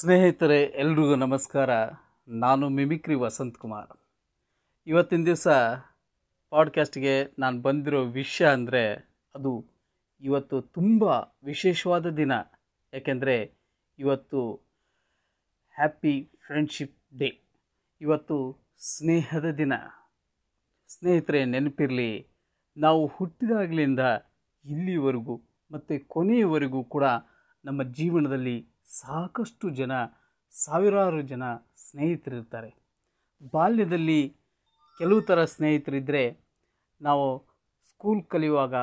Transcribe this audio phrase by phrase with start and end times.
[0.00, 1.70] ಸ್ನೇಹಿತರೆ, ಎಲ್ರಿಗೂ ನಮಸ್ಕಾರ.
[2.28, 3.88] ನಾನು ಮಿಮಿಕ್ರಿ ವಸಂತ್ ಕುಮಾರ್.
[4.86, 5.48] ಇವತ್ತಿನ ದಿವಸ
[6.50, 9.64] ಪಾಡ್ಕಾಸ್ಟ್ಗೆ ನಾನು ಬಂದಿರೋ ವಿಷಯ ಅಂದರೆ ಅದು
[10.20, 11.04] ಇವತ್ತು ತುಂಬ
[11.44, 12.32] ವಿಶೇಷವಾದ ದಿನ.
[12.92, 13.52] ಯಾಕೆಂದರೆ
[13.98, 14.52] ಇವತ್ತು
[15.74, 17.40] ಹ್ಯಾಪಿ ಫ್ರೆಂಡ್ಶಿಪ್ ಡೇ.
[18.00, 19.72] ಇವತ್ತು ಸ್ನೇಹದ ದಿನ.
[20.88, 22.26] ಸ್ನೇಹಿತರೆ, ನೆನಪಿರಲಿ,
[22.76, 24.00] ನಾವು ಹುಟ್ಟಿದಾಗಲಿಂದ
[24.64, 25.40] ಇಲ್ಲಿವರೆಗೂ
[25.72, 27.04] ಮತ್ತು ಕೊನೆಯವರೆಗೂ ಕೂಡ
[27.64, 29.92] ನಮ್ಮ ಜೀವನದಲ್ಲಿ ಸಾಕಷ್ಟು ಜನ,
[30.52, 31.42] ಸಾವಿರಾರು ಜನ
[31.76, 32.74] ಸ್ನೇಹಿತರಿರ್ತಾರೆ.
[33.52, 34.20] ಬಾಲ್ಯದಲ್ಲಿ
[34.98, 36.36] ಕೆಲವು ಥರ ಸ್ನೇಹಿತರಿದ್ದರೆ
[37.00, 37.26] ನಾವು
[37.88, 38.74] ಸ್ಕೂಲ್ ಕಲಿಯುವಾಗ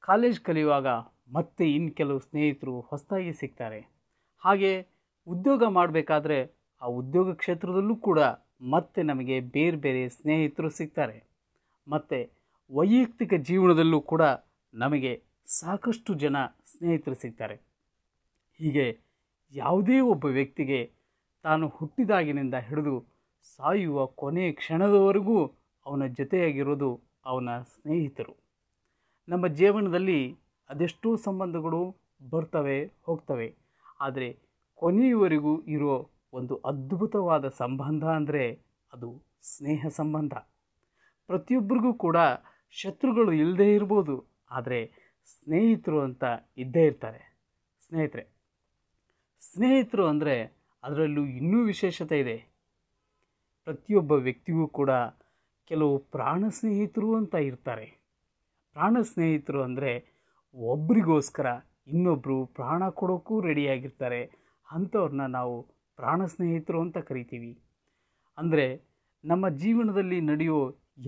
[0.00, 0.86] ಕಾಲೇಜ್ ಕಲಿಯುವಾಗ
[1.32, 3.80] ಮತ್ತೆ ಇನ್ನು ಕೆಲವು ಸ್ನೇಹಿತರು ಹೊಸದಾಗಿ ಸಿಗ್ತಾರೆ.
[4.38, 4.86] ಹಾಗೆ
[5.26, 6.38] ಉದ್ಯೋಗ ಮಾಡಬೇಕಾದ್ರೆ
[6.82, 8.18] ಆ ಉದ್ಯೋಗ ಕ್ಷೇತ್ರದಲ್ಲೂ ಕೂಡ
[8.70, 11.24] ಮತ್ತೆ ನಮಗೆ ಬೇರೆ ಬೇರೆ ಸ್ನೇಹಿತರು ಸಿಗ್ತಾರೆ.
[11.88, 12.18] ಮತ್ತು
[12.70, 14.22] ವೈಯಕ್ತಿಕ ಜೀವನದಲ್ಲೂ ಕೂಡ
[14.74, 17.54] ನಮಗೆ ಸಾಕಷ್ಟು ಜನ ಸ್ನೇಹಿತರು ಸಿಗ್ತಾರೆ.
[18.58, 19.09] ಹೀಗೆ
[19.54, 20.80] ಯಾವುದೇ ಒಬ್ಬ ವ್ಯಕ್ತಿಗೆ
[21.44, 22.94] ತಾನು ಹುಟ್ಟಿದಾಗಿನಿಂದ ಹಿಡಿದು
[23.52, 25.38] ಸಾಯುವ ಕೊನೆಯ ಕ್ಷಣದವರೆಗೂ
[25.86, 26.90] ಅವನ ಜೊತೆಯಾಗಿರೋದು
[27.26, 28.34] ಅವನ ಸ್ನೇಹಿತರು.
[29.28, 30.20] ನಮ್ಮ ಜೀವನದಲ್ಲಿ
[30.70, 31.80] ಅದೆಷ್ಟೋ ಸಂಬಂಧಗಳು
[32.32, 33.48] ಬರ್ತವೆ, ಹೋಗ್ತವೆ.
[34.00, 34.28] ಆದರೆ
[34.82, 35.94] ಕೊನೆಯವರೆಗೂ ಇರೋ
[36.32, 38.44] ಒಂದು ಅದ್ಭುತವಾದ ಸಂಬಂಧ ಅಂದರೆ
[38.92, 39.08] ಅದು
[39.52, 40.34] ಸ್ನೇಹ ಸಂಬಂಧ.
[41.28, 42.18] ಪ್ರತಿಯೊಬ್ಬರಿಗೂ ಕೂಡ
[42.76, 44.16] ಶತ್ರುಗಳು ಇಲ್ಲದೇ ಇರ್ಬೋದು,
[44.50, 44.80] ಆದರೆ
[45.28, 46.24] ಸ್ನೇಹಿತರು ಅಂತ
[46.64, 47.20] ಇದ್ದೇ ಇರ್ತಾರೆ.
[47.86, 48.24] ಸ್ನೇಹಿತರೆ
[49.42, 50.34] ಸ್ನೇಹಿತರು ಅಂದರೆ
[50.84, 52.36] ಅದರಲ್ಲೂ ಇನ್ನೂ ವಿಶೇಷತೆ ಇದೆ.
[53.66, 54.90] ಪ್ರತಿಯೊಬ್ಬ ವ್ಯಕ್ತಿಗೂ ಕೂಡ
[55.70, 57.86] ಕೆಲವು ಪ್ರಾಣ ಸ್ನೇಹಿತರು ಅಂತ ಇರ್ತಾರೆ.
[58.76, 59.92] ಪ್ರಾಣ ಸ್ನೇಹಿತರು ಅಂದರೆ
[60.54, 61.46] ಒಬ್ರಿಗೋಸ್ಕರ
[61.94, 64.20] ಇನ್ನೊಬ್ಬರು ಪ್ರಾಣ ಕೊಡೋಕ್ಕೂ ರೆಡಿಯಾಗಿರ್ತಾರೆ
[64.68, 65.56] ಅಂಥವ್ರನ್ನ ನಾವು
[65.98, 67.52] ಪ್ರಾಣ ಸ್ನೇಹಿತರು ಅಂತ ಕರಿತೀವಿ.
[68.38, 68.66] ಅಂದರೆ
[69.24, 70.60] ನಮ್ಮ ಜೀವನದಲ್ಲಿ ನಡೆಯೋ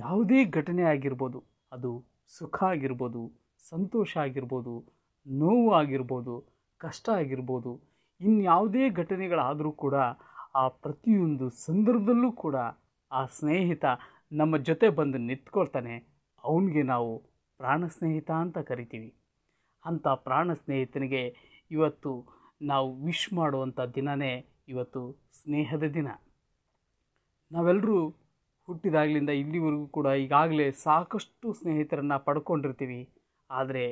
[0.05, 1.39] ಯಾವುದೇ ಘಟನೆ ಆಗಿರ್ಬೋದು,
[1.73, 1.93] ಅದು
[2.37, 3.23] ಸುಖ ಆಗಿರ್ಬೋದು,
[3.65, 4.75] ಸಂತೋಷ ಆಗಿರ್ಬೋದು,
[5.27, 6.35] ನೋವು ಆಗಿರ್ಬೋದು,
[6.81, 7.73] ಕಷ್ಟ ಆಗಿರ್ಬೋದು
[8.23, 9.97] ಇನ್ಯಾವುದೇ ಘಟನೆಗಳಾದರೂ ಕೂಡ
[10.55, 12.57] ಆ ಪ್ರತಿಯೊಂದು ಸಂದರ್ಭದಲ್ಲೂ ಕೂಡ
[13.13, 13.85] ಆ ಸ್ನೇಹಿತ
[14.33, 15.95] ನಮ್ಮ ಜೊತೆ ಬಂದು ನಿಂತ್ಕೊಳ್ತಾನೆ.
[16.45, 17.11] ಅವನಿಗೆ ನಾವು
[17.61, 19.11] ಪ್ರಾಣ ಸ್ನೇಹಿತ ಅಂತ ಕರಿತೀವಿ.
[19.85, 21.23] ಅಂಥ ಪ್ರಾಣ ಸ್ನೇಹಿತನಿಗೆ
[21.71, 22.13] ಇವತ್ತು
[22.63, 24.33] ನಾವು ವಿಶ್ ಮಾಡುವಂಥ ದಿನವೇ
[24.69, 25.03] ಇವತ್ತು
[25.43, 26.09] ಸ್ನೇಹದ ದಿನ.
[27.53, 27.99] ನಾವೆಲ್ಲರೂ
[28.67, 33.01] ಹುಟ್ಟಿದಾಗಲಿಂದ ಇಲ್ಲಿವರೆಗೂ ಕೂಡ ಈಗಾಗಲೇ ಸಾಕಷ್ಟು ಸ್ನೇಹಿತರನ್ನು ಪಡ್ಕೊಂಡಿರ್ತೀವಿ.
[33.51, 33.85] ಆದರೆ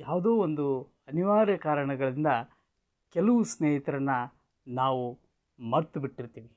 [0.00, 0.66] ಯಾವುದೋ ಒಂದು
[1.08, 2.26] ಅನಿವಾರ್ಯ ಕಾರಣಗಳಿಂದ
[3.14, 4.18] ಕೆಲವು ಸ್ನೇಹಿತರನ್ನು
[4.66, 5.18] ನಾವು
[5.58, 6.50] ಮರ್ತು ಬಿಟ್ಟಿರ್ತೀವಿ.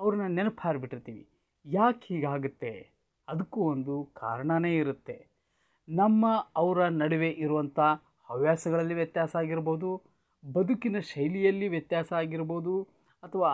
[0.00, 1.28] ಅವ್ರನ್ನ ನೆನಪು ಹಾರಿಬಿಟ್ಟಿರ್ತೀವಿ
[1.66, 2.72] ಯಾಕೆ ಹೀಗಾಗುತ್ತೆ?
[3.28, 5.16] ಅದಕ್ಕೂ ಒಂದು ಕಾರಣವೇ ಇರುತ್ತೆ.
[5.88, 7.78] ನಮ್ಮ ಅವರ ನಡುವೆ ಇರುವಂಥ
[8.30, 9.90] ಹವ್ಯಾಸಗಳಲ್ಲಿ ವ್ಯತ್ಯಾಸ ಆಗಿರ್ಬೋದು,
[10.44, 12.82] ಬದುಕಿನ ಶೈಲಿಯಲ್ಲಿ ವ್ಯತ್ಯಾಸ ಆಗಿರ್ಬೋದು,
[13.22, 13.50] ಅಥವಾ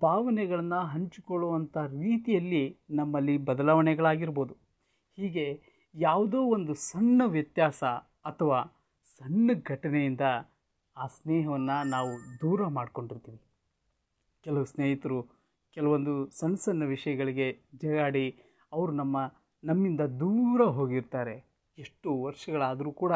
[0.00, 4.54] ಭಾವನೆಗಳನ್ನು ಹಂಚಿಕೊಳ್ಳುವಂಥ ರೀತಿಯಲ್ಲಿ ನಮ್ಮಲ್ಲಿ ಬದಲಾವಣೆಗಳಾಗಿರ್ಬೋದು.
[5.16, 5.46] ಹೀಗೆ
[5.94, 7.84] ಯಾವುದೋ ಒಂದು ಸಣ್ಣ ವ್ಯತ್ಯಾಸ
[8.24, 8.58] ಅಥವಾ
[9.18, 10.20] ಸಣ್ಣ ಘಟನೆಯಿಂದ
[10.96, 13.40] ಆ ಸ್ನೇಹವನ್ನು ನಾವು ದೂರ ಮಾಡ್ಕೊಂಡಿರ್ತೀವಿ.
[14.44, 15.18] ಕೆಲವು ಸ್ನೇಹಿತರು,
[15.76, 17.46] ಕೆಲವೊಂದು ಸಣ್ಣ ಸಣ್ಣ ವಿಷಯಗಳಿಗೆ
[17.76, 18.26] ಜಗಾಡಿ
[18.72, 19.16] ಅವರು ನಮ್ಮ,
[19.64, 21.36] ನಮ್ಮಿಂದ ದೂರ ಹೋಗಿರ್ತಾರೆ.
[21.78, 23.12] ಎಷ್ಟು ವರ್ಷಗಳಾದರೂ ಕೂಡ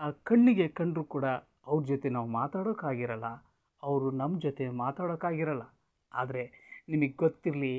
[0.00, 1.24] ಆ ಕಣ್ಣಿಗೆ ಕಂಡರೂ ಕೂಡ
[1.66, 3.28] ಅವ್ರ ಜೊತೆ ನಾವು ಮಾತಾಡೋಕ್ಕಾಗಿರಲ್ಲ
[3.82, 5.62] ಅವರು ನಮ್ಮ ಜೊತೆ ಮಾತಾಡೋಕ್ಕಾಗಿರಲ್ಲ
[6.12, 6.42] ಆದರೆ
[6.88, 7.74] ನಿಮಗೆ ಗೊತ್ತಿರಲಿ,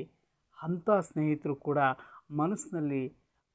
[0.62, 1.78] ಅಂಥ ಸ್ನೇಹಿತರು ಕೂಡ
[2.30, 3.02] ಮನಸ್ಸಿನಲ್ಲಿ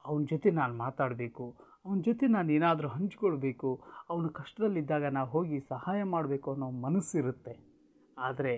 [0.05, 3.69] ಅವನ ಜೊತೆ ನಾನು ಮಾತಾಡಬೇಕು ಅವನ ಜೊತೆ ನಾನು ಏನಾದರೂ ಹಂಚಿಕೊಳ್ಬೇಕು,
[4.09, 7.53] ಅವನು ಕಷ್ಟದಲ್ಲಿದ್ದಾಗ ನಾವು ಹೋಗಿ ಸಹಾಯ ಮಾಡಬೇಕು ಅನ್ನೋ ಮನಸ್ಸಿರುತ್ತೆ.
[8.17, 8.53] ಆದರೆ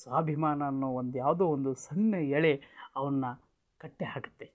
[0.00, 2.52] ಸ್ವಾಭಿಮಾನ ಅನ್ನೋ ಒಂದು ಯಾವುದೋ ಒಂದು ಸಣ್ಣ ಎಳೆ
[2.96, 3.24] ಅವನ್ನ
[3.80, 4.46] ಕಟ್ಟೆ ಹಾಕುತ್ತೆ.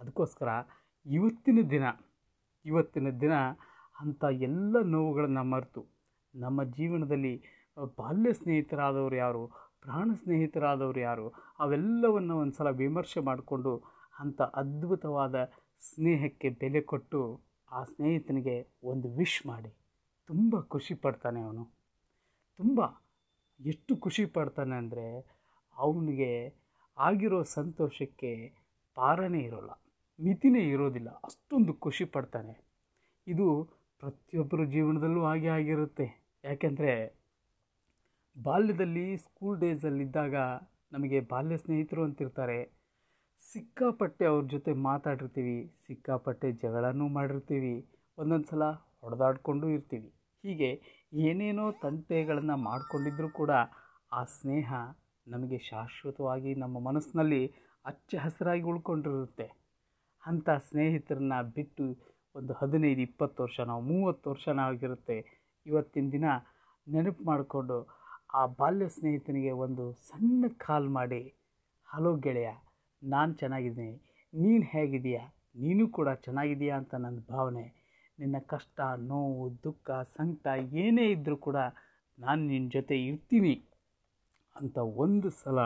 [0.00, 0.48] ಅದಕ್ಕೋಸ್ಕರ
[1.06, 1.84] ಇವತ್ತಿನ ದಿನ
[2.64, 3.34] ಇವತ್ತಿನ ದಿನ
[3.96, 5.82] ಅಂಥ ಎಲ್ಲ ನೋವುಗಳನ್ನು ಮರೆತು,
[6.34, 7.34] ನಮ್ಮ ಜೀವನದಲ್ಲಿ
[7.98, 9.42] ಬಾಲ್ಯ ಸ್ನೇಹಿತರಾದವರು ಯಾರು,
[9.84, 11.26] ಪ್ರಾಣ ಸ್ನೇಹಿತರಾದವರು ಯಾರು,
[11.60, 13.72] ಅವೆಲ್ಲವನ್ನು ಒಂದು ಸಲ ವಿಮರ್ಶೆ ಮಾಡಿಕೊಂಡು
[14.20, 15.36] ಅಂಥ ಅದ್ಭುತವಾದ
[15.80, 17.40] ಸ್ನೇಹಕ್ಕೆ ಬೆಲೆ ಕೊಟ್ಟು
[17.72, 19.68] ಆ ಸ್ನೇಹಿತನಿಗೆ ಒಂದು ವಿಶ್ ಮಾಡಿ.
[20.26, 21.64] ತುಂಬ ಖುಷಿ ಪಡ್ತಾನೆ ಅವನು.
[22.56, 22.80] ತುಂಬ
[23.60, 25.20] ಎಷ್ಟು ಖುಷಿ ಪಡ್ತಾನೆ ಅಂದರೆ
[25.76, 26.54] ಅವನಿಗೆ
[26.98, 28.52] ಆಗಿರೋ ಸಂತೋಷಕ್ಕೆ
[28.94, 29.70] ಪಾರನೇ ಇರೋಲ್ಲ.
[30.20, 31.10] ಮಿತಿನೇ ಇರೋದಿಲ್ಲ.
[31.10, 32.64] ಅಷ್ಟೊಂದು ಖುಷಿ ಪಡ್ತಾನೆ.
[33.26, 33.64] ಇದು
[33.98, 36.26] ಪ್ರತಿಯೊಬ್ಬರ ಜೀವನದಲ್ಲೂ ಹಾಗೆ ಆಗಿರುತ್ತೆ.
[36.44, 37.18] ಯಾಕೆಂದರೆ
[38.42, 40.34] ಬಾಲ್ಯದಲ್ಲಿ ಸ್ಕೂಲ್ ಡೇಸಲ್ಲಿದ್ದಾಗ
[40.92, 42.75] ನಮಗೆ ಬಾಲ್ಯ ಸ್ನೇಹಿತರು ಅಂತಿರ್ತಾರೆ.
[43.42, 47.74] ಸಿಕ್ಕಾಪಟ್ಟೆ ಅವ್ರ ಜೊತೆ ಮಾತಾಡಿರ್ತೀವಿ, ಸಿಕ್ಕಾಪಟ್ಟೆ ಜಗಳನೂ ಮಾಡಿರ್ತೀವಿ,
[48.18, 48.64] ಒಂದೊಂದು ಸಲ
[49.02, 50.08] ಹೊಡೆದಾಡ್ಕೊಂಡು ಇರ್ತೀವಿ.
[50.44, 50.70] ಹೀಗೆ
[51.12, 53.50] ಏನೇನೋ ತಂಟೆಗಳನ್ನು ಮಾಡಿಕೊಂಡಿದ್ರೂ ಕೂಡ
[54.12, 54.72] ಆ ಸ್ನೇಹ
[55.28, 57.54] ನಮಗೆ ಶಾಶ್ವತವಾಗಿ ನಮ್ಮ ಮನಸ್ಸಿನಲ್ಲಿ
[57.86, 59.46] ಹಚ್ಚ ಹಸಿರಾಗಿ ಉಳ್ಕೊಂಡಿರುತ್ತೆ.
[60.26, 61.86] ಅಂಥ ಸ್ನೇಹಿತರನ್ನ ಬಿಟ್ಟು
[62.34, 65.18] ಒಂದು ಹದಿನೈದು, ಇಪ್ಪತ್ತು ವರ್ಷ, ನಾವು ಮೂವತ್ತು ವರ್ಷನ ಆಗಿರುತ್ತೆ.
[65.66, 66.24] ಇವತ್ತಿನ ದಿನ
[66.86, 67.78] ನೆನಪು ಮಾಡಿಕೊಂಡು
[68.34, 71.22] ಆ ಬಾಲ್ಯ ಸ್ನೇಹಿತನಿಗೆ ಒಂದು ಸಣ್ಣ ಕಾಲ್ ಮಾಡಿ,
[71.88, 72.50] ಹಲೋ ಗೆಳೆಯ
[73.06, 73.96] ನಾನು ಚೆನ್ನಾಗಿದ್ದೀನಿ.
[74.34, 75.24] ನೀನು ಹೇಗಿದೆಯಾ
[75.56, 77.66] ನೀನು ಕೂಡ ಚೆನ್ನಾಗಿದೆಯಾ ಅಂತ ನನ್ನ ಭಾವನೆ.
[78.18, 80.46] ನಿನ್ನ ಕಷ್ಟ, ನೋವು, ದುಃಖ, ಸಂಕಟ
[80.82, 81.58] ಏನೇ ಇದ್ದರೂ ಕೂಡ
[82.18, 83.54] ನಾನು ನಿನ್ನ ಜೊತೆ ಇರ್ತೀನಿ
[84.56, 85.58] ಅಂತ ಒಂದು ಸಲ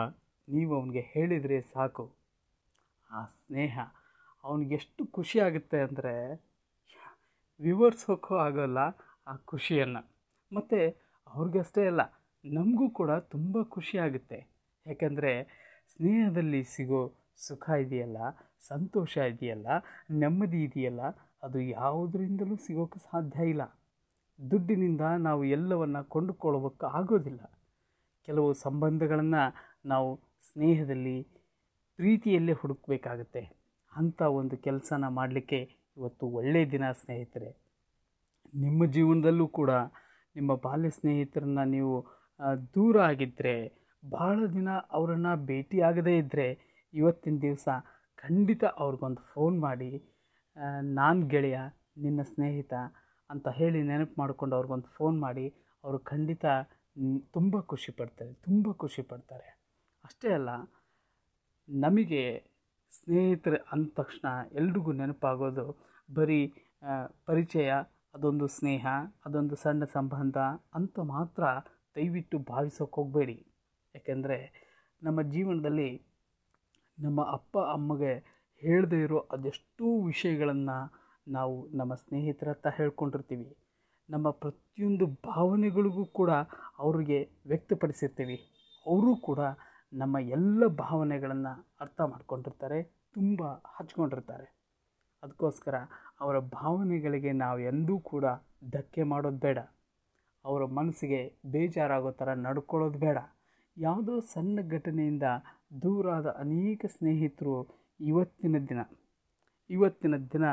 [0.47, 2.05] ನೀವು ಅವನಿಗೆ ಹೇಳಿದರೆ ಸಾಕು.
[3.09, 3.79] ಆ ಸ್ನೇಹ
[4.43, 6.13] ಅವನಿಗೆಷ್ಟು ಖುಷಿ ಆಗುತ್ತೆ ಅಂದರೆ
[7.59, 8.79] ವಿವರಿಸೋಕ್ಕೂ ಆಗೋಲ್ಲ
[9.27, 10.01] ಆ ಖುಷಿಯನ್ನು.
[10.51, 10.79] ಮತ್ತು
[11.27, 12.01] ಅವ್ರಿಗಷ್ಟೇ ಅಲ್ಲ,
[12.43, 14.39] ನಮಗೂ ಕೂಡ ತುಂಬ ಖುಷಿ ಆಗುತ್ತೆ.
[14.85, 15.33] ಯಾಕಂದರೆ
[15.93, 17.01] ಸ್ನೇಹದಲ್ಲಿ ಸಿಗೋ
[17.37, 18.17] ಸುಖ ಇದೆಯಲ್ಲ,
[18.67, 19.67] ಸಂತೋಷ ಇದೆಯಲ್ಲ,
[20.11, 21.01] ನೆಮ್ಮದಿ ಇದೆಯಲ್ಲ,
[21.43, 23.61] ಅದು ಯಾವುದರಿಂದಲೂ ಸಿಗೋಕ್ಕೆ ಸಾಧ್ಯ ಇಲ್ಲ.
[24.51, 27.41] ದುಡ್ಡಿನಿಂದ ನಾವು ಎಲ್ಲವನ್ನು ಕೊಂಡುಕೊಳ್ಳೋಕ್ಕೆ ಆಗೋದಿಲ್ಲ.
[28.25, 29.43] ಕೆಲವು ಸಂಬಂಧಗಳನ್ನು
[29.85, 30.15] ನಾವು
[30.51, 31.27] ಸ್ನೇಹದಲ್ಲಿ,
[31.95, 33.61] ಪ್ರೀತಿಯಲ್ಲೇ ಹುಡುಕಬೇಕಾಗತ್ತೆ.
[33.95, 35.59] ಅಂಥ ಒಂದು ಕೆಲಸನ ಮಾಡಲಿಕ್ಕೆ
[35.97, 37.49] ಇವತ್ತು ಒಳ್ಳೆಯ ದಿನ, ಸ್ನೇಹಿತರೆ.
[38.55, 39.71] ನಿಮ್ಮ ಜೀವನದಲ್ಲೂ ಕೂಡ
[40.35, 42.05] ನಿಮ್ಮ ಬಾಲ್ಯ ಸ್ನೇಹಿತರನ್ನ ನೀವು
[42.75, 43.55] ದೂರ ಆಗಿದ್ದರೆ
[44.11, 47.67] ಭಾಳ ದಿನ ಅವರನ್ನು ಭೇಟಿಯಾಗದೇ ಇದ್ದರೆ ಇವತ್ತಿನ ದಿವಸ
[48.17, 49.91] ಖಂಡಿತ ಅವ್ರಿಗೊಂದು ಫೋನ್ ಮಾಡಿ
[50.81, 51.59] ನಾನು ಗೆಳೆಯ,
[51.97, 52.73] ನಿನ್ನ ಸ್ನೇಹಿತ
[53.29, 55.45] ಅಂತ ಹೇಳಿ ನೆನಪು ಮಾಡಿಕೊಂಡು ಅವ್ರಿಗೊಂದು ಫೋನ್ ಮಾಡಿ,
[55.83, 56.45] ಅವರು ಖಂಡಿತ
[57.33, 59.47] ತುಂಬ ಖುಷಿ ಪಡ್ತಾರೆ, ತುಂಬ ಖುಷಿ ಪಡ್ತಾರೆ.
[60.03, 60.49] ಅಷ್ಟೇ ಅಲ್ಲ,
[61.69, 62.23] ನಮಗೆ
[62.93, 65.65] ಸ್ನೇಹಿತರು ಅಂದ ತಕ್ಷಣ ಎಲ್ರಿಗೂ ನೆನಪಾಗೋದು
[66.13, 66.41] ಬರೀ
[67.25, 67.69] ಪರಿಚಯ,
[68.15, 68.85] ಅದೊಂದು ಸ್ನೇಹ,
[69.25, 70.37] ಅದೊಂದು ಸಣ್ಣ ಸಂಬಂಧ
[70.73, 71.43] ಅಂತ ಮಾತ್ರ
[71.95, 73.37] ದಯವಿಟ್ಟು ಭಾವಿಸೋಕೆ ಹೋಗಬೇಡಿ.
[73.95, 74.37] ಯಾಕೆಂದರೆ
[75.01, 75.89] ನಮ್ಮ ಜೀವನದಲ್ಲಿ
[77.01, 78.13] ನಮ್ಮ ಅಪ್ಪ, ಅಮ್ಮಗೆ
[78.61, 80.77] ಹೇಳದೇ ಇರೋ ಅದೆಷ್ಟೋ ವಿಷಯಗಳನ್ನು
[81.27, 83.57] ನಾವು ನಮ್ಮ ಸ್ನೇಹಿತರ ಹತ್ರ ಹೇಳ್ಕೊಂಡಿರ್ತೀವಿ.
[84.09, 86.31] ನಮ್ಮ ಪ್ರತಿಯೊಂದು ಭಾವನೆಗಳಿಗೂ ಕೂಡ
[86.79, 88.37] ಅವರಿಗೆ ವ್ಯಕ್ತಪಡಿಸಿರ್ತೀವಿ.
[88.87, 89.39] ಅವರು ಕೂಡ
[89.93, 92.83] ನಮ್ಮ ಎಲ್ಲ ಭಾವನೆಗಳನ್ನು ಅರ್ಥ ಮಾಡ್ಕೊಂಡಿರ್ತಾರೆ,
[93.13, 94.47] ತುಂಬ ಹಚ್ಕೊಂಡಿರ್ತಾರೆ.
[95.23, 95.75] ಅದಕ್ಕೋಸ್ಕರ
[96.21, 98.25] ಅವರ ಭಾವನೆಗಳಿಗೆ ನಾವು ಎಂದೂ ಕೂಡ
[98.71, 99.59] ಧಕ್ಕೆ ಮಾಡೋದು ಬೇಡ.
[100.45, 103.17] ಅವರ ಮನಸ್ಸಿಗೆ ಬೇಜಾರಾಗೋ ಥರ ನಡ್ಕೊಳ್ಳೋದು ಬೇಡ.
[103.77, 105.23] ಯಾವುದೋ ಸಣ್ಣ ಘಟನೆಯಿಂದ
[105.81, 107.67] ದೂರಾದ ಅನೇಕ ಸ್ನೇಹಿತರು
[107.99, 108.79] ಇವತ್ತಿನ ದಿನ.
[109.69, 110.43] ಇವತ್ತಿನ ದಿನ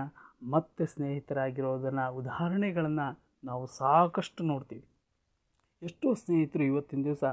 [0.43, 4.85] ಮತ್ತೆ ಸ್ನೇಹಿತರಾಗಿರೋದನ್ನು, ಉದಾಹರಣೆಗಳನ್ನು ನಾವು ಸಾಕಷ್ಟು ನೋಡ್ತೀವಿ.
[5.83, 7.25] ಎಷ್ಟೋ ಸ್ನೇಹಿತರು ಇವತ್ತಿನ ದಿವಸ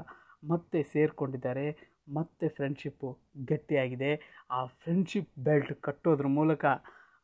[0.48, 4.42] ಮತ್ತೆ ಸೇರಿಕೊಂಡಿದ್ದಾರೆ, ಮತ್ತೆ ಫ್ರೆಂಡ್ಶಿಪ್ಪು ಗಟ್ಟಿಯಾಗಿದೆ.
[4.50, 6.64] ಆ ಫ್ರೆಂಡ್ಶಿಪ್ ಬೆಲ್ಟ್ ಕಟ್ಟೋದ್ರ ಮೂಲಕ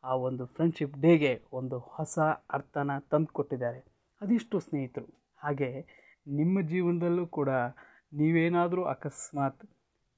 [0.04, 2.18] ಆ ಒಂದು ಫ್ರೆಂಡ್ಶಿಪ್ ಡೇಗೆ ಒಂದು ಹೊಸ
[2.50, 3.78] ಅರ್ಥನ ತಂದುಕೊಟ್ಟಿದ್ದಾರೆ.
[4.20, 5.06] ಅದೆಷ್ಟು ಸ್ನೇಹಿತರು.
[5.36, 5.70] ಹಾಗೆ
[6.26, 7.48] ನಿಮ್ಮ ಜೀವನದಲ್ಲೂ ಕೂಡ
[8.12, 9.64] ನೀವೇನಾದರೂ ಅಕಸ್ಮಾತ್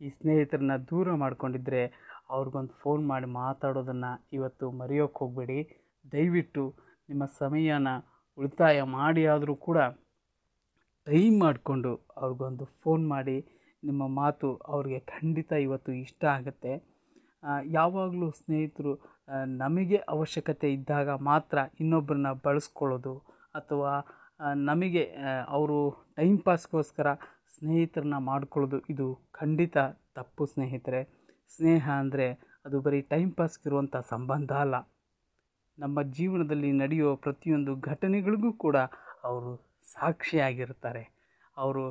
[0.04, 1.82] ಈ ಸ್ನೇಹಿತರನ್ನ ದೂರ ಮಾಡಿಕೊಂಡಿದ್ರೆ
[2.30, 5.58] ಅವ್ರಿಗೊಂದು ಫೋನ್ ಮಾಡಿ ಮಾತಾಡೋದನ್ನು ಇವತ್ತು ಮರೆಯೋಕ್ಕೆ ಹೋಗಬೇಡಿ.
[6.12, 6.64] ದಯವಿಟ್ಟು
[7.08, 7.88] ನಿಮ್ಮ ಸಮಯನ
[8.38, 9.78] ಉಳಿತಾಯ ಮಾಡಿ ಆದರೂ ಕೂಡ
[11.06, 13.36] ಟೈಮ್ ಮಾಡಿಕೊಂಡು ಅವ್ರಿಗೊಂದು ಫೋನ್ ಮಾಡಿ
[13.82, 16.72] ನಿಮ್ಮ ಮಾತು ಅವ್ರಿಗೆ ಖಂಡಿತ ಇವತ್ತು ಇಷ್ಟ ಆಗುತ್ತೆ.
[17.72, 18.92] ಯಾವಾಗಲೂ ಸ್ನೇಹಿತರು
[19.62, 23.14] ನಮಗೆ ಅವಶ್ಯಕತೆ ಇದ್ದಾಗ ಮಾತ್ರ ಇನ್ನೊಬ್ಬರನ್ನ ಬಳಸ್ಕೊಳ್ಳೋದು
[23.54, 23.92] ಅಥವಾ
[24.68, 25.02] ನಮಗೆ
[25.48, 25.78] ಅವರು
[26.16, 27.08] ಟೈಮ್ ಪಾಸ್ಗೋಸ್ಕರ
[27.48, 29.76] ಸ್ನೇಹಿತರನ್ನ ಮಾಡ್ಕೊಳ್ಳೋದು, ಇದು ಖಂಡಿತ
[30.14, 31.00] ತಪ್ಪು ಸ್ನೇಹಿತರೆ.
[31.56, 32.26] ಸ್ನೇಹ ಅಂದರೆ
[32.64, 34.74] ಅದು ಬರೀ ಟೈಮ್ ಪಾಸ್ಗಿರುವಂಥ ಸಂಬಂಧ ಅಲ್ಲ.
[35.78, 38.76] ನಮ್ಮ ಜೀವನದಲ್ಲಿ ನಡೆಯುವ ಪ್ರತಿಯೊಂದು ಘಟನೆಗಳಿಗೂ ಕೂಡ
[39.24, 39.50] ಅವರು
[39.92, 41.02] ಸಾಕ್ಷಿಯಾಗಿರ್ತಾರೆ.
[41.56, 41.84] ಅವರು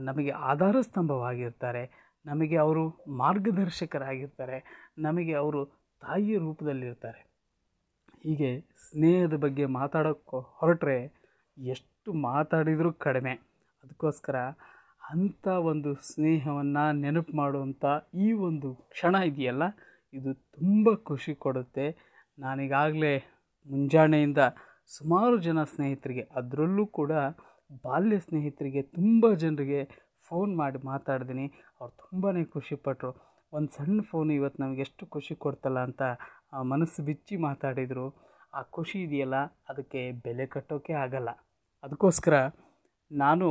[0.00, 2.14] ನಮಗೆ ಆಧಾರ ಸ್ತಂಭವಾಗಿರ್ತಾರೆ.
[2.26, 4.90] ನಮಗೆ ಅವರು ಮಾರ್ಗದರ್ಶಕರಾಗಿರ್ತಾರೆ.
[4.98, 5.60] ನಮಗೆ ಅವರು
[6.00, 7.20] ತಾಯಿಯ ರೂಪದಲ್ಲಿರ್ತಾರೆ.
[8.22, 10.98] ಹೀಗೆ ಸ್ನೇಹದ ಬಗ್ಗೆ ಮಾತಾಡೋಕ್ಕೆ ಹೊರಟ್ರೆ
[11.58, 13.34] ಎಷ್ಟು ಮಾತಾಡಿದರೂ ಕಡಿಮೆ.
[13.84, 14.36] ಅದಕ್ಕೋಸ್ಕರ
[15.12, 17.84] ಅಂಥ ಒಂದು ಸ್ನೇಹವನ್ನು ನೆನಪು ಮಾಡುವಂಥ
[18.24, 19.64] ಈ ಒಂದು ಕ್ಷಣ ಇದೆಯಲ್ಲ?
[20.14, 21.86] ಇದು ತುಂಬ ಖುಷಿ ಕೊಡುತ್ತೆ.
[22.38, 23.12] ನಾನೀಗಾಗಲೇ
[23.68, 24.40] ಮುಂಜಾನೆಯಿಂದ
[24.96, 27.12] ಸುಮಾರು ಜನ ಸ್ನೇಹಿತರಿಗೆ, ಅದರಲ್ಲೂ ಕೂಡ
[27.86, 29.80] ಬಾಲ್ಯ ಸ್ನೇಹಿತರಿಗೆ ತುಂಬ ಜನರಿಗೆ
[30.28, 31.46] ಫೋನ್ ಮಾಡಿ ಮಾತಾಡಿದ್ದೀನಿ
[31.80, 33.10] ಅವ್ರು ತುಂಬಾ ಖುಷಿಪಟ್ಟರು
[33.52, 36.02] ಒಂದು ಸಣ್ಣ ಫೋನ್ ಇವತ್ತು ನಮಗೆ ಎಷ್ಟು ಖುಷಿ ಕೊಡ್ತಲ್ಲ ಅಂತ
[36.72, 38.06] ಮನಸ್ಸು ಬಿಚ್ಚಿ ಮಾತಾಡಿದರು.
[38.54, 39.38] ಆ ಖುಷಿ ಇದೆಯಲ್ಲ,
[39.70, 41.30] ಅದಕ್ಕೆ ಬೆಲೆ ಕಟ್ಟೋಕ್ಕೆ ಆಗಲ್ಲ.
[41.84, 42.34] ಅದಕ್ಕೋಸ್ಕರ
[43.10, 43.48] ನಾನು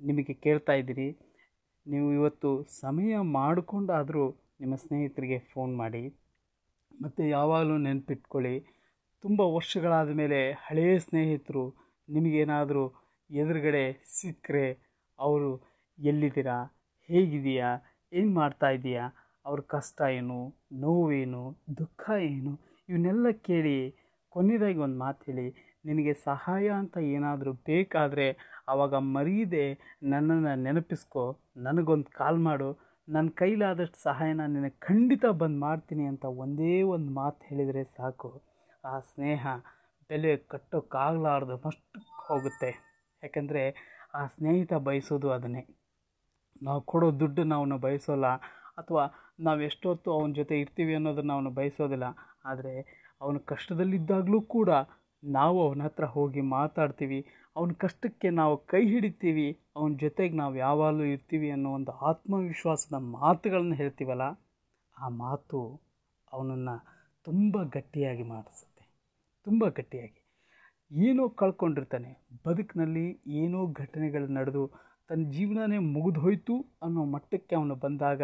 [0.00, 1.08] ನಿಮಗೆ ಕೇಳ್ತಾ ಇದ್ದೀರಿ.
[1.86, 4.24] ನೀವು ಇವತ್ತು ಸಮಯ ಮಾಡಿಕೊಂಡಾದರೂ
[4.60, 6.08] ನಿಮ್ಮ ಸ್ನೇಹಿತರಿಗೆ ಫೋನ್ ಮಾಡಿ.
[7.00, 8.56] ಮತ್ತು ಯಾವಾಗಲೂ ನೆನಪಿಟ್ಕೊಳ್ಳಿ.
[9.20, 11.64] ತುಂಬ ವರ್ಷಗಳಾದ ಮೇಲೆ ಹಳೆಯ ಸ್ನೇಹಿತರು
[12.08, 12.84] ನಿಮಗೇನಾದರೂ
[13.30, 14.66] ಎದುರುಗಡೆ ಸಿಕ್ಕರೆ
[15.18, 15.50] ಅವರು
[15.98, 16.58] ಎಲ್ಲಿದ್ದೀರಾ?
[17.08, 17.70] ಹೇಗಿದೆಯಾ
[18.12, 19.04] ಏನು ಮಾಡ್ತಾ ಇದೆಯಾ
[19.44, 20.38] ಅವ್ರ ಕಷ್ಟ ಏನು?
[20.72, 22.52] ನೋವೇನು ದುಃಖ ಏನು?
[22.88, 23.94] ಇವನ್ನೆಲ್ಲ ಕೇಳಿ
[24.28, 25.67] ಕೊನೆಯದಾಗಿ ಒಂದು ಮಾತು ಹೇಳಿ.
[25.88, 28.36] ನಿನಗೆ ಸಹಾಯ ಅಂತ ಏನಾದರೂ ಬೇಕಾದರೆ
[28.68, 29.64] ಆವಾಗ ಮರೀದೆ
[30.02, 31.40] ನನ್ನನ್ನು ನೆನಪಿಸ್ಕೊ.
[31.56, 32.68] ನನಗೊಂದು ಕಾಲ್ ಮಾಡು.
[33.08, 38.42] ನನ್ನ ಕೈಲಾದಷ್ಟು ಸಹಾಯನ ನಿನಗೆ ಖಂಡಿತ ಬಂದು ಮಾಡ್ತೀನಿ ಅಂತ ಒಂದೇ ಒಂದು ಮಾತು ಹೇಳಿದರೆ ಸಾಕು.
[38.84, 39.46] ಆ ಸ್ನೇಹ
[40.08, 42.70] ಬೆಲೆ ಕಟ್ಟೋಕ್ಕಾಗಲಾರ್ದು ಮಷ್ಟು ಹೋಗುತ್ತೆ.
[43.22, 43.62] ಯಾಕಂದರೆ
[44.14, 45.66] ಆ ಸ್ನೇಹಿತ ಬಯಸೋದು ಅದನ್ನೇ.
[46.62, 48.26] ನಾವು ಕೊಡೋ ದುಡ್ಡು ಅವನು ಬಯಸೋಲ್ಲ.
[48.78, 52.04] ಅಥವಾ ನಾವು ಎಷ್ಟೊತ್ತು ಅವನ ಜೊತೆ ಇರ್ತೀವಿ ಅನ್ನೋದನ್ನು ಅವನು ಬಯಸೋದಿಲ್ಲ.
[52.44, 52.74] ಆದರೆ
[53.20, 54.70] ಅವನು ಕಷ್ಟದಲ್ಲಿದ್ದಾಗಲೂ ಕೂಡ
[55.22, 61.50] ನಾವು ಅವನ ಹತ್ರ ಹೋಗಿ ಮಾತಾಡ್ತೀವಿ, ಅವನ ಕಷ್ಟಕ್ಕೆ ನಾವು ಕೈ ಹಿಡಿತೀವಿ, ಅವನ ಜೊತೆಗೆ ನಾವು ಯಾವಾಗಲೂ ಇರ್ತೀವಿ
[61.50, 64.22] ಅನ್ನೋ ಒಂದು ಆತ್ಮವಿಶ್ವಾಸದ ಮಾತುಗಳನ್ನು ಹೇಳ್ತೀವಲ್ಲ,
[64.98, 65.80] ಆ ಮಾತು
[66.32, 66.76] ಅವನನ್ನು
[67.24, 68.84] ತುಂಬ ಗಟ್ಟಿಯಾಗಿ ಮಾಡಿಸುತ್ತೆ.
[69.44, 70.24] ತುಂಬ ಗಟ್ಟಿಯಾಗಿ.
[70.92, 78.22] ಏನೋ ಕಳ್ಕೊಂಡಿರ್ತಾನೆ, ಬದುಕಿನಲ್ಲಿ ಏನೋ ಘಟನೆಗಳು ನಡೆದು ತನ್ನ ಜೀವನನೇ ಮುಗಿದೋಯ್ತು ಅನ್ನೋ ಮಟ್ಟಕ್ಕೆ ಅವನು ಬಂದಾಗ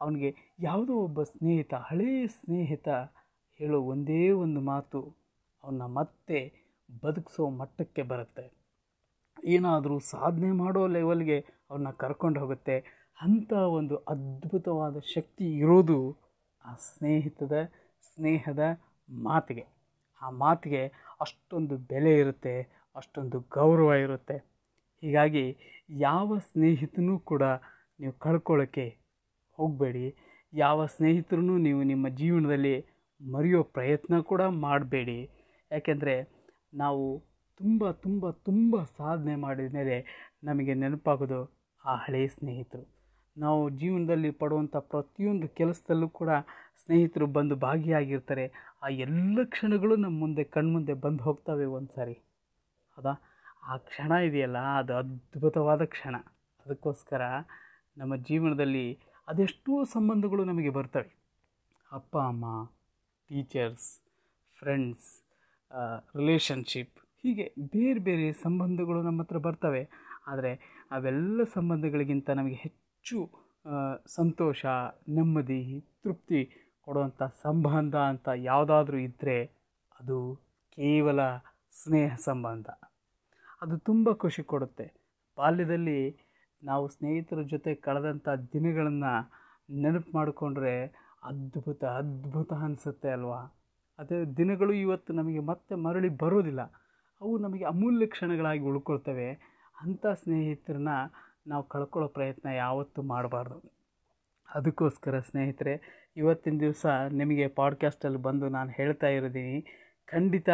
[0.00, 2.88] ಅವನಿಗೆ ಯಾವುದೋ ಒಬ್ಬ ಸ್ನೇಹಿತ ಹಳೆಯ ಸ್ನೇಹಿತ
[3.60, 5.23] ಹೇಳೋ ಒಂದೇ ಒಂದು ಮಾತು
[5.64, 6.38] ಅವನ್ನ ಮತ್ತೆ
[7.02, 8.52] ಬದುಕಿಸೋ ಮಟ್ಟಕ್ಕೆ ಬರುತ್ತೆ.
[9.44, 12.76] ಏನಾದರೂ ಸಾಧನೆ ಮಾಡೋ ಲೆವೆಲ್ಗೆ ಅವ್ರನ್ನ ಕರ್ಕೊಂಡು ಹೋಗುತ್ತೆ.
[13.22, 15.98] ಅಂಥ ಒಂದು ಅದ್ಭುತವಾದ ಶಕ್ತಿ ಇರೋದು
[16.64, 17.52] ಆ ಸ್ನೇಹಿತದ,
[18.14, 18.62] ಸ್ನೇಹದ
[19.08, 19.66] ಮಾತಿಗೆ.
[20.22, 20.82] ಆ ಮಾತಿಗೆ
[21.20, 22.54] ಅಷ್ಟೊಂದು ಬೆಲೆ ಇರುತ್ತೆ,
[22.96, 24.36] ಅಷ್ಟೊಂದು ಗೌರವ ಇರುತ್ತೆ.
[25.00, 25.44] ಹೀಗಾಗಿ
[25.90, 27.42] ಯಾವ ಸ್ನೇಹಿತನೂ ಕೂಡ
[28.00, 28.86] ನೀವು ಕಳ್ಕೊಳ್ಳೋಕ್ಕೆ
[29.52, 30.06] ಹೋಗಬೇಡಿ.
[30.52, 32.76] ಯಾವ ಸ್ನೇಹಿತರನ್ನು ನೀವು ನಿಮ್ಮ ಜೀವನದಲ್ಲಿ
[33.20, 35.18] ಮರೆಯೋ ಪ್ರಯತ್ನ ಕೂಡ ಮಾಡಬೇಡಿ.
[35.74, 36.14] ಯಾಕೆಂದರೆ
[36.74, 37.24] ನಾವು
[37.58, 39.96] ತುಂಬ ತುಂಬ ತುಂಬ ಸಾಧನೆ ಮಾಡಿದ ಮೇಲೆ
[40.44, 41.54] ನಮಗೆ ನೆನಪಾಗೋದು
[41.84, 42.84] ಆ ಹಳೆಯ ಸ್ನೇಹಿತರು.
[43.36, 46.28] ನಾವು ಜೀವನದಲ್ಲಿ ಪಡುವಂಥ ಪ್ರತಿಯೊಂದು ಕೆಲಸದಲ್ಲೂ ಕೂಡ
[46.84, 48.52] ಸ್ನೇಹಿತರು ಬಂದು ಭಾಗಿಯಾಗಿರ್ತಾರೆ.
[48.82, 52.12] ಆ ಎಲ್ಲ ಕ್ಷಣಗಳು ನಮ್ಮ ಮುಂದೆ ಕಣ್ಮುಂದೆ ಬಂದು ಹೋಗ್ತವೆ ಒಂದು ಸಾರಿ
[52.96, 53.14] ಹೌದಾ?
[53.66, 56.16] ಆ ಕ್ಷಣ ಇದೆಯಲ್ಲ, ಅದು ಅದ್ಭುತವಾದ ಕ್ಷಣ.
[56.66, 57.22] ಅದಕ್ಕೋಸ್ಕರ
[57.96, 61.10] ನಮ್ಮ ಜೀವನದಲ್ಲಿ ಅದೆಷ್ಟೋ ಸಂಬಂಧಗಳು ನಮಗೆ ಬರ್ತವೆ.
[61.92, 62.70] ಅಪ್ಪ, ಅಮ್ಮ
[63.28, 64.00] ಟೀಚರ್ಸ್
[64.58, 65.23] ಫ್ರೆಂಡ್ಸ್
[66.16, 69.82] ರಿಲೇಷನ್ಶಿಪ್ ಹೀಗೆ ಬೇರೆ ಬೇರೆ ಸಂಬಂಧಗಳು ನಮ್ಮ ಹತ್ರ ಬರ್ತವೆ.
[70.26, 70.52] ಆದರೆ
[70.90, 73.18] ಅವೆಲ್ಲ ಸಂಬಂಧಗಳಿಗಿಂತ ನಮಗೆ ಹೆಚ್ಚು
[74.06, 74.64] ಸಂತೋಷ,
[75.08, 75.62] ನೆಮ್ಮದಿ,
[76.02, 76.40] ತೃಪ್ತಿ
[76.84, 79.38] ಕೊಡುವಂಥ ಸಂಬಂಧ ಅಂತ ಯಾವುದಾದ್ರೂ ಇದ್ದರೆ
[80.00, 80.18] ಅದು
[80.76, 81.20] ಕೇವಲ
[81.82, 82.68] ಸ್ನೇಹ ಸಂಬಂಧ.
[83.62, 84.86] ಅದು ತುಂಬ ಖುಷಿ ಕೊಡುತ್ತೆ.
[85.38, 86.00] ಬಾಲ್ಯದಲ್ಲಿ
[86.62, 89.12] ನಾವು ಸ್ನೇಹಿತರ ಜೊತೆ ಕಳೆದಂಥ ದಿನಗಳನ್ನು
[89.74, 90.74] ನೆನಪು ಮಾಡಿಕೊಂಡ್ರೆ
[91.22, 93.40] ಅದ್ಭುತ ಅದ್ಭುತ ಅನಿಸುತ್ತೆ ಅಲ್ವಾ?
[93.98, 96.62] ಅದೇ ದಿನಗಳು ಇವತ್ತು ನಮಗೆ ಮತ್ತೆ ಮರಳಿ ಬರೋದಿಲ್ಲ.
[97.20, 99.28] ಅವು ನಮಗೆ ಅಮೂಲ್ಯ ಕ್ಷಣಗಳಾಗಿ ಉಳ್ಕೊಳ್ತವೆ.
[99.82, 100.94] ಅಂಥ ಸ್ನೇಹಿತರನ್ನ
[101.46, 103.58] ನಾವು ಕಳ್ಕೊಳ್ಳೋ ಪ್ರಯತ್ನ ಯಾವತ್ತೂ ಮಾಡಬಾರ್ದು.
[104.48, 105.74] ಅದಕ್ಕೋಸ್ಕರ ಸ್ನೇಹಿತರೆ,
[106.16, 106.86] ಇವತ್ತಿನ ದಿವಸ
[107.20, 109.56] ನಿಮಗೆ ಪಾಡ್ಕ್ಯಾಸ್ಟಲ್ಲಿ ಬಂದು ನಾನು ಹೇಳ್ತಾ ಇರೋದೀನಿ
[110.08, 110.48] ಖಂಡಿತ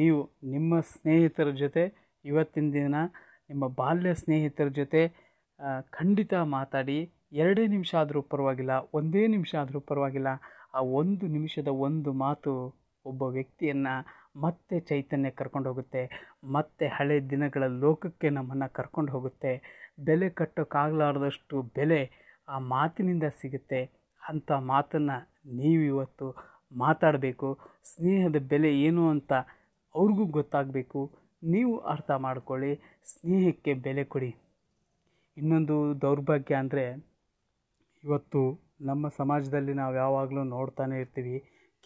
[0.00, 0.18] ನೀವು
[0.54, 1.84] ನಿಮ್ಮ ಸ್ನೇಹಿತರ ಜೊತೆ
[2.24, 2.96] ಇವತ್ತಿನ ದಿನ,
[3.50, 5.02] ನಿಮ್ಮ ಬಾಲ್ಯ ಸ್ನೇಹಿತರ ಜೊತೆ
[5.98, 6.98] ಖಂಡಿತ ಮಾತಾಡಿ.
[7.42, 10.30] ಎರಡೇ ನಿಮಿಷ ಆದರೂ ಪರವಾಗಿಲ್ಲ, ಒಂದೇ ನಿಮಿಷ ಆದರೂ ಪರವಾಗಿಲ್ಲ.
[10.74, 12.52] ಆ ಒಂದು ನಿಮಿಷದ ಒಂದು ಮಾತು
[13.06, 13.94] ಒಬ್ಬ ವ್ಯಕ್ತಿಯನ್ನು
[14.44, 16.02] ಮತ್ತೆ ಚೈತನ್ಯ ಕರ್ಕೊಂಡು ಹೋಗುತ್ತೆ,
[16.54, 19.52] ಮತ್ತೆ ಹಳೆ ದಿನಗಳ ಲೋಕಕ್ಕೆ ನಮ್ಮನ್ನು ಕರ್ಕೊಂಡು ಹೋಗುತ್ತೆ.
[20.06, 22.00] ಬೆಲೆ ಕಟ್ಟೋಕ್ಕಾಗಲಾರದಷ್ಟು ಬೆಲೆ
[22.48, 23.80] ಆ ಮಾತಿನಿಂದ ಸಿಗುತ್ತೆ.
[24.22, 25.16] ಅಂಥ ಮಾತನ್ನು
[25.58, 26.26] ನೀವು ಇವತ್ತು
[26.76, 27.48] ಮಾತಾಡಬೇಕು.
[27.90, 29.32] ಸ್ನೇಹದ ಬೆಲೆ ಏನು ಅಂತ
[29.94, 31.00] ಅವ್ರಿಗೂ ಗೊತ್ತಾಗಬೇಕು.
[31.52, 32.72] ನೀವು ಅರ್ಥ ಮಾಡ್ಕೊಳ್ಳಿ.
[33.12, 34.30] ಸ್ನೇಹಕ್ಕೆ ಬೆಲೆ ಕೊಡಿ.
[35.36, 36.84] ಇನ್ನೊಂದು ದೌರ್ಭಾಗ್ಯ ಅಂದರೆ
[38.04, 38.40] ಇವತ್ತು
[38.80, 41.36] ನಮ್ಮ ಸಮಾಜದಲ್ಲಿ ನಾವು ಯಾವಾಗಲೂ ನೋಡ್ತಾನೆ ಇರ್ತೀವಿ.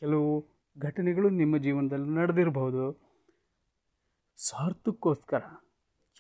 [0.02, 0.30] ಕೆಲವು
[0.76, 2.84] ಘಟನೆಗಳು ನಿಮ್ಮ ಜೀವನದಲ್ಲಿ ನಡೆದಿರ್ಬೋದು
[4.38, 5.42] ಸ್ವಾರ್ಥಕ್ಕೋಸ್ಕರ,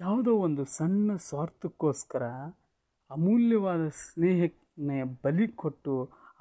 [0.00, 2.24] ಯಾವುದೋ ಒಂದು ಸಣ್ಣ ಸ್ವಾರ್ಥಕ್ಕೋಸ್ಕರ
[3.10, 5.94] ಅಮೂಲ್ಯವಾದ ಸ್ನೇಹಕ್ಕೆ ಬಲಿ ಕೊಟ್ಟು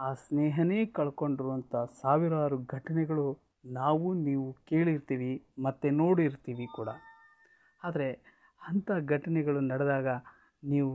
[0.05, 3.27] ಆ ಸ್ನೇಹನೇ ಕಳ್ಕೊಂಡಿರುವಂಥ ಸಾವಿರಾರು ಘಟನೆಗಳು
[3.79, 5.31] ನಾವು, ನೀವು ಕೇಳಿರ್ತೀವಿ,
[5.65, 6.89] ಮತ್ತು ನೋಡಿರ್ತೀವಿ ಕೂಡ.
[7.81, 8.09] ಆದರೆ
[8.61, 10.07] ಅಂಥ ಘಟನೆಗಳು ನಡೆದಾಗ
[10.63, 10.91] ನೀವು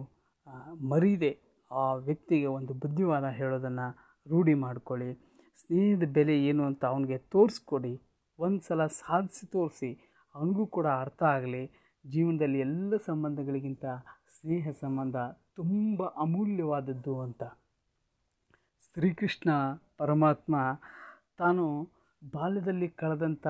[0.92, 1.32] ಮರೀದೆ
[1.80, 3.86] ಆ ವ್ಯಕ್ತಿಗೆ ಒಂದು ಬುದ್ಧಿವಾದ ಹೇಳೋದನ್ನು
[4.26, 5.10] ರೂಢಿ ಮಾಡಿಕೊಳ್ಳಿ.
[5.58, 7.94] ಸ್ನೇಹದ ಬೆಲೆ ಏನು ಅಂತ ಅವನಿಗೆ ತೋರಿಸ್ಕೊಡಿ.
[8.38, 9.90] ಒಂದು ಸಲ ಸಾಧಿಸಿ ತೋರಿಸಿ.
[10.34, 11.64] ಅವನಿಗೂ ಕೂಡ ಅರ್ಥ ಆಗಲಿ.
[12.04, 13.84] ಜೀವನದಲ್ಲಿ ಎಲ್ಲ ಸಂಬಂಧಗಳಿಗಿಂತ
[14.40, 15.16] ಸ್ನೇಹ ಸಂಬಂಧ
[15.56, 17.42] ತುಂಬ ಅಮೂಲ್ಯವಾದದ್ದು ಅಂತ.
[18.86, 19.50] ಶ್ರೀಕೃಷ್ಣ
[19.98, 20.56] ಪರಮಾತ್ಮ
[21.38, 21.64] ತಾನು
[22.22, 23.46] ಬಾಲ್ಯದಲ್ಲಿ ಕಳೆದಂಥ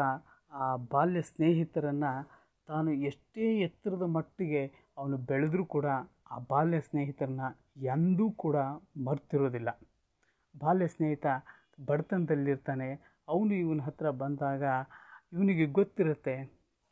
[0.53, 2.13] ಆ ಬಾಲ್ಯ ಸ್ನೇಹಿತರನ್ನು
[2.69, 4.63] ತಾನು ಎಷ್ಟೇ ಎತ್ತರದ ಮಟ್ಟಿಗೆ
[4.99, 5.87] ಅವನು ಬೆಳೆದರೂ ಕೂಡ
[6.33, 7.47] ಆ ಬಾಲ್ಯ ಸ್ನೇಹಿತರನ್ನ
[7.95, 8.57] ಎಂದೂ ಕೂಡ
[9.07, 9.71] ಮರ್ತಿರೋದಿಲ್ಲ.
[10.55, 11.27] ಬಾಲ್ಯ ಸ್ನೇಹಿತ
[11.89, 12.89] ಬಡತನದಲ್ಲಿರ್ತಾನೆ,
[13.29, 14.63] ಅವನು ಇವನ ಹತ್ರ ಬಂದಾಗ
[15.33, 16.35] ಇವನಿಗೆ ಗೊತ್ತಿರುತ್ತೆ,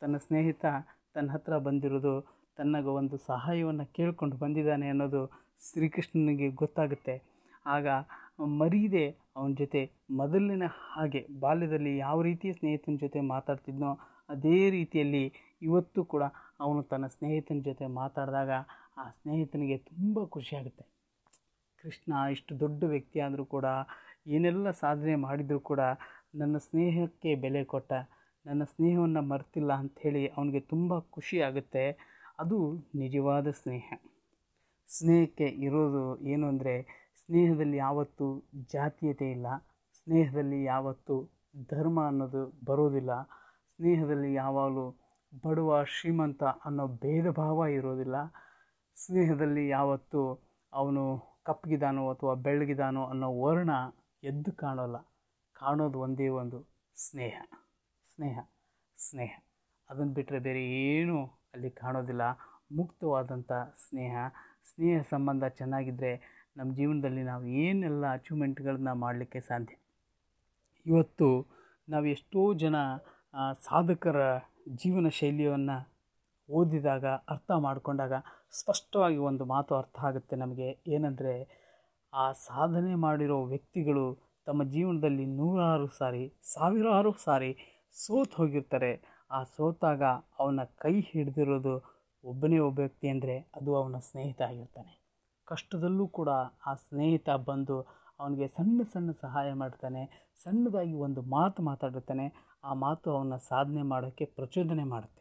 [0.01, 0.65] ತನ್ನ ಸ್ನೇಹಿತ
[1.13, 2.13] ತನ್ನ ಹತ್ರ ಬಂದಿರೋದು
[2.57, 5.21] ತನ್ನಗೆ ಒಂದು ಸಹಾಯವನ್ನು ಕೇಳ್ಕೊಂಡು ಬಂದಿದ್ದಾನೆ ಅನ್ನೋದು
[5.67, 7.15] ಶ್ರೀಕೃಷ್ಣನಿಗೆ ಗೊತ್ತಾಗುತ್ತೆ.
[7.65, 7.87] ಆಗ
[8.59, 9.05] ಮರೀದೆ
[9.37, 9.81] ಅವನ ಜೊತೆ
[10.11, 13.91] ಮೊದಲಿನ ಹಾಗೆ ಬಾಲ್ಯದಲ್ಲಿ ಯಾವ ರೀತಿ ಸ್ನೇಹಿತನ ಜೊತೆ ಮಾತಾಡ್ತಿದ್ನೋ,
[14.29, 15.23] ಅದೇ ರೀತಿಯಲ್ಲಿ
[15.61, 16.23] ಇವತ್ತು ಕೂಡ
[16.59, 18.51] ಅವನು ತನ್ನ ಸ್ನೇಹಿತನ ಜೊತೆ ಮಾತಾಡಿದಾಗ
[19.01, 20.85] ಆ ಸ್ನೇಹಿತನಿಗೆ ತುಂಬ ಖುಷಿಯಾಗುತ್ತೆ
[21.83, 23.65] ಕೃಷ್ಣ ಇಷ್ಟು ದೊಡ್ಡ ವ್ಯಕ್ತಿ ಆದರೂ ಕೂಡ,
[24.27, 25.81] ಏನೆಲ್ಲ ಸಾಧನೆ ಮಾಡಿದರೂ ಕೂಡ
[26.35, 27.93] ನನ್ನ ಸ್ನೇಹಕ್ಕೆ ಬೆಲೆ ಕೊಟ್ಟ,
[28.45, 31.85] ನನ್ನ ಸ್ನೇಹವನ್ನು ಮರ್ತಿಲ್ಲ ಅಂಥೇಳಿ ಅವನಿಗೆ ತುಂಬ ಖುಷಿ ಆಗುತ್ತೆ.
[32.39, 32.57] ಅದು
[32.95, 33.87] ನಿಜವಾದ ಸ್ನೇಹ.
[34.89, 36.75] ಸ್ನೇಹಕ್ಕೆ ಇರೋದು ಏನು ಅಂದರೆ,
[37.21, 38.27] ಸ್ನೇಹದಲ್ಲಿ ಯಾವತ್ತೂ
[38.73, 39.47] ಜಾತೀಯತೆ ಇಲ್ಲ,
[40.01, 41.15] ಸ್ನೇಹದಲ್ಲಿ ಯಾವತ್ತೂ
[41.69, 43.13] ಧರ್ಮ ಅನ್ನೋದು ಬರೋದಿಲ್ಲ,
[43.75, 44.85] ಸ್ನೇಹದಲ್ಲಿ ಯಾವಾಗಲೂ
[45.43, 48.17] ಬಡವ ಶ್ರೀಮಂತ ಅನ್ನೋ ಭೇದ ಭಾವ ಇರೋದಿಲ್ಲ
[48.95, 50.39] ಸ್ನೇಹದಲ್ಲಿ ಯಾವತ್ತೂ
[50.73, 53.69] ಅವನು ಕಪ್ಪಗಿದಾನೋ ಅಥವಾ ಬೆಳ್ಳಗಿದಾನೋ ಅನ್ನೋ ವರ್ಣ
[54.23, 54.97] ಎದ್ದು ಕಾಣೋಲ್ಲ.
[55.53, 57.41] ಕಾಣೋದು ಒಂದೇ ಒಂದು ಸ್ನೇಹ.
[58.15, 58.39] ಸ್ನೇಹ.
[58.97, 59.39] ಸ್ನೇಹ.
[59.89, 62.21] ಅದನ್ನು ಬಿಟ್ಟರೆ ಬೇರೆ ಏನೂ ಅಲ್ಲಿ ಕಾಣೋದಿಲ್ಲ.
[62.75, 63.51] ಮುಕ್ತವಾದಂಥ
[63.87, 64.17] ಸ್ನೇಹ.
[64.73, 69.75] ಸ್ನೇಹ ಸಂಬಂಧ ಚೆನ್ನಾಗಿದ್ದರೆ ನಮ್ಮ ಜೀವನದಲ್ಲಿ ನಾವು ಏನೆಲ್ಲ ಅಚೀವ್ಮೆಂಟ್ಗಳನ್ನ ಮಾಡಲಿಕ್ಕೆ ಸಾಧ್ಯ?
[70.85, 71.47] ಇವತ್ತು
[71.89, 72.75] ನಾವು ಎಷ್ಟೋ ಜನ
[73.59, 74.37] ಸಾಧಕರ
[74.75, 75.90] ಜೀವನ ಶೈಲಿಯನ್ನು
[76.51, 78.13] ಓದಿದಾಗ, ಅರ್ಥ ಮಾಡಿಕೊಂಡಾಗ
[78.51, 80.69] ಸ್ಪಷ್ಟವಾಗಿ ಒಂದು ಮಾತು ಅರ್ಥ ಆಗುತ್ತೆ ನಮಗೆ.
[80.87, 81.33] ಏನಂದರೆ,
[82.13, 84.05] ಆ ಸಾಧನೆ ಮಾಡಿರೋ ವ್ಯಕ್ತಿಗಳು
[84.45, 87.51] ತಮ್ಮ ಜೀವನದಲ್ಲಿ ನೂರಾರು ಸಾರಿ, ಸಾವಿರಾರು ಸಾರಿ
[88.05, 88.91] ಸೋತು ಹೋಗಿರ್ತಾರೆ.
[89.31, 90.03] ಆ ಸೋತಾಗ
[90.39, 91.73] ಅವನ ಕೈ ಹಿಡಿದಿರೋದು
[92.23, 94.91] ಒಬ್ಬನೇ ಒಬ್ಬ ವ್ಯಕ್ತಿ ಅಂದರೆ ಅದು ಅವನ ಸ್ನೇಹಿತ ಆಗಿರ್ತಾನೆ.
[95.47, 96.29] ಕಷ್ಟದಲ್ಲೂ ಕೂಡ
[96.65, 97.77] ಆ ಸ್ನೇಹಿತ ಬಂದು
[98.19, 100.01] ಅವನಿಗೆ ಸಣ್ಣ ಸಣ್ಣ ಸಹಾಯ ಮಾಡ್ತಾನೆ,
[100.43, 102.25] ಸಣ್ಣದಾಗಿ ಒಂದು ಮಾತು ಮಾತಾಡಿರ್ತಾನೆ.
[102.63, 105.20] ಆ ಮಾತು ಅವನ ಸಾಧನೆ ಮಾಡೋಕ್ಕೆ ಪ್ರಚೋದನೆ ಮಾಡುತ್ತೆ.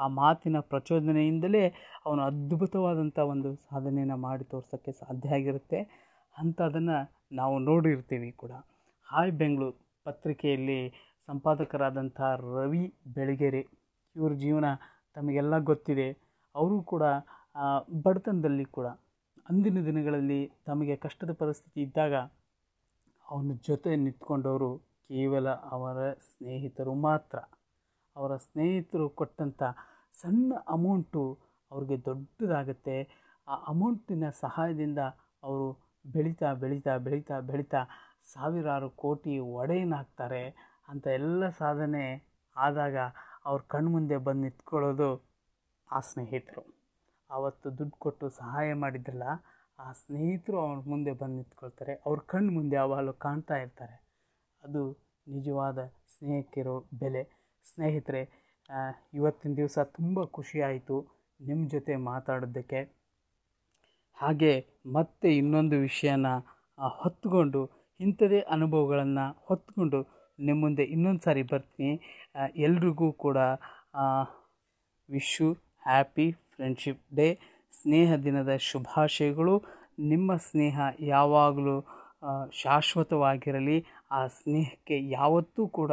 [0.00, 1.62] ಆ ಮಾತಿನ ಪ್ರಚೋದನೆಯಿಂದಲೇ
[2.06, 5.80] ಅವನು ಅದ್ಭುತವಾದಂಥ ಒಂದು ಸಾಧನೆಯನ್ನು ಮಾಡಿ ತೋರ್ಸೋಕ್ಕೆ ಸಾಧ್ಯ ಆಗಿರುತ್ತೆ.
[6.38, 6.98] ಅಂಥದನ್ನು
[7.32, 8.52] ನಾವು ನೋಡಿರ್ತೀವಿ ಕೂಡ.
[9.10, 9.78] ಹಾಯ್ ಬೆಂಗಳೂರು.
[10.04, 10.78] ಪತ್ರಿಕೆಯಲ್ಲಿ
[11.26, 12.20] ಸಂಪಾದಕರಾದಂಥ
[12.54, 13.60] ರವಿ ಬೆಳಗೆರೆ.
[14.16, 14.64] ಇವ್ರ ಜೀವನ
[15.14, 16.08] ತಮಗೆಲ್ಲ ಗೊತ್ತಿದೆ.
[16.54, 17.02] ಅವರು ಕೂಡ
[18.02, 18.86] ಬಡತನದಲ್ಲಿ ಕೂಡ
[19.50, 22.14] ಅಂದಿನ ದಿನಗಳಲ್ಲಿ ತಮಗೆ ಕಷ್ಟದ ಪರಿಸ್ಥಿತಿ ಇದ್ದಾಗ
[23.30, 24.70] ಅವನ ಜೊತೆ ನಿಂತ್ಕೊಂಡವರು
[25.08, 25.98] ಕೇವಲ ಅವರ
[26.30, 27.38] ಸ್ನೇಹಿತರು ಮಾತ್ರ.
[28.16, 29.62] ಅವರ ಸ್ನೇಹಿತರು ಕೊಟ್ಟಂಥ
[30.14, 31.22] ಸಣ್ಣ ಅಮೌಂಟು
[31.70, 32.96] ಅವ್ರಿಗೆ ದೊಡ್ಡದಾಗುತ್ತೆ.
[33.48, 34.98] ಆ ಅಮೌಂಟಿನ ಸಹಾಯದಿಂದ
[35.42, 35.66] ಅವರು
[36.06, 37.80] ಬೆಳೀತಾ ಬೆಳೀತಾ ಬೆಳೀತಾ ಬೆಳೀತಾ
[38.32, 40.44] ಸಾವಿರಾರು ಕೋಟಿ ಒಡೆಯನಾಗ್ತಾರೆ
[40.88, 42.04] ಅಂತ ಎಲ್ಲ ಸಾಧನೆ
[42.56, 42.96] ಆದಾಗ
[43.46, 45.10] ಅವ್ರ ಕಣ್ಮುಂದೆ ಬಂದು ನಿಂತ್ಕೊಳ್ಳೋದು
[45.88, 46.62] ಆ ಸ್ನೇಹಿತರು.
[47.30, 49.26] ಆವತ್ತು ದುಡ್ಡು ಕೊಟ್ಟು ಸಹಾಯ ಮಾಡಿದ್ರಲ್ಲ,
[49.78, 51.94] ಆ ಸ್ನೇಹಿತರು ಅವ್ರ ಮುಂದೆ ಬಂದು ನಿಂತ್ಕೊಳ್ತಾರೆ.
[52.06, 53.96] ಅವ್ರ ಕಣ್ಣು ಮುಂದೆ ಯಾವಾಗಲೂ ಕಾಣ್ತಾ ಇರ್ತಾರೆ.
[54.64, 54.82] ಅದು
[55.26, 55.78] ನಿಜವಾದ
[56.18, 57.22] ಸ್ನೇಹಕ್ಕಿರೋ ಬೆಲೆ.
[57.64, 58.22] ಸ್ನೇಹಿತರೆ
[59.14, 60.96] ಇವತ್ತಿನ ದಿವಸ ತುಂಬ ಖುಷಿಯಾಯಿತು
[61.40, 62.80] ನಿಮ್ಮ ಜೊತೆ ಮಾತಾಡೋದಕ್ಕೆ.
[64.18, 64.52] ಹಾಗೆ
[64.92, 66.26] ಮತ್ತೆ ಇನ್ನೊಂದು ವಿಷಯನ
[67.00, 67.60] ಹೊತ್ತುಕೊಂಡು
[68.00, 70.00] ಇಂಥದೇ ಅನುಭವಗಳನ್ನು ಹೊತ್ತುಕೊಂಡು
[70.38, 71.92] ನಿಮ್ಮ ಮುಂದೆ ಇನ್ನೊಂದು ಸಾರಿ ಬರ್ತೀನಿ.
[72.56, 73.38] ಎಲ್ರಿಗೂ ಕೂಡ
[75.08, 75.48] ವಿಶು
[75.86, 77.28] ಹ್ಯಾಪಿ ಫ್ರೆಂಡ್ಶಿಪ್ ಡೇ
[77.72, 79.54] ಸ್ನೇಹ ದಿನದ ಶುಭಾಶಯಗಳು.
[80.12, 80.80] ನಿಮ್ಮ ಸ್ನೇಹ
[81.14, 81.76] ಯಾವಾಗಲೂ
[82.62, 83.78] ಶಾಶ್ವತವಾಗಿರಲಿ.
[84.10, 85.92] ಆ ಸ್ನೇಹಕ್ಕೆ ಯಾವತ್ತೂ ಕೂಡ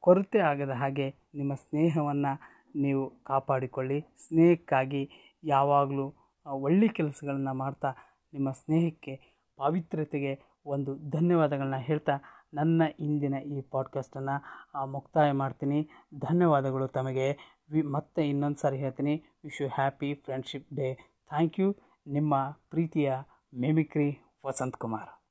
[0.00, 2.40] ಕೊರತೆ ಆಗದ ಹಾಗೆ ನಿಮ್ಮ ಸ್ನೇಹವನ್ನು
[2.76, 4.00] ನೀವು ಕಾಪಾಡಿಕೊಳ್ಳಿ.
[4.00, 5.10] ಸ್ನೇಹಕ್ಕಾಗಿ
[5.44, 6.14] ಯಾವಾಗಲೂ
[6.46, 7.94] ಒಳ್ಳೆ ಕೆಲಸಗಳನ್ನು ಮಾಡ್ತಾ
[8.32, 12.12] ನಿಮ್ಮ ಸ್ನೇಹಕ್ಕೆ ಪಾವಿತ್ರ್ಯತೆಗೆ ಒಂದು ಧನ್ಯವಾದಗಳನ್ನ ಹೇಳ್ತಾ
[12.54, 15.88] ನನ್ನ ಇಂದಿನ ಈ ಪಾಡ್ಕಾಸ್ಟನ್ನು ಮುಕ್ತಾಯ ಮಾಡ್ತೀನಿ.
[16.18, 17.56] ಧನ್ಯವಾದಗಳು ತಮಗೆ.
[17.70, 19.22] ವಿ, ಮತ್ತೆ ಇನ್ನೊಂದು ಸಾರಿ ಹೇಳ್ತೀನಿ.
[19.44, 20.94] Wish you happy friendship day.
[21.28, 21.76] Thank you.
[22.06, 23.14] ನಿಮ್ಮ ಪ್ರೀತಿಯ
[23.60, 25.23] ಮಿಮಿಕ್ರಿ ವಸಂತ್ ಕುಮಾರ್.